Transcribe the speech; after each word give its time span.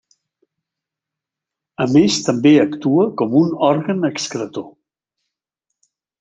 A 1.85 1.87
més 1.97 2.17
també 2.29 2.53
actua 2.63 3.05
com 3.21 3.37
un 3.43 3.53
òrgan 3.69 4.09
excretor. 4.13 4.67